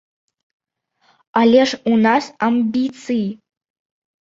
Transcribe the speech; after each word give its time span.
Але 1.43 1.61
ж 1.73 1.81
у 1.95 1.95
нас 2.09 2.33
амбіцыі! 2.51 3.27